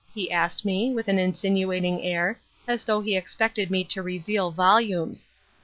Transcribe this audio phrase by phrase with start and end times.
[0.15, 5.29] he asked me, with an insinuating air, as though he expected me to reveal volumes.